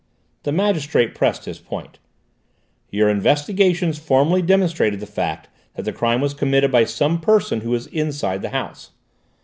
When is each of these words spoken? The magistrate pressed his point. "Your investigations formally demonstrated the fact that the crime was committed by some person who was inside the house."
The 0.41 0.51
magistrate 0.51 1.13
pressed 1.13 1.45
his 1.45 1.59
point. 1.59 1.99
"Your 2.89 3.07
investigations 3.07 3.99
formally 3.99 4.41
demonstrated 4.41 4.99
the 4.99 5.05
fact 5.05 5.47
that 5.75 5.83
the 5.83 5.93
crime 5.93 6.21
was 6.21 6.33
committed 6.33 6.71
by 6.71 6.85
some 6.85 7.21
person 7.21 7.61
who 7.61 7.69
was 7.69 7.85
inside 7.85 8.41
the 8.41 8.49
house." 8.49 8.93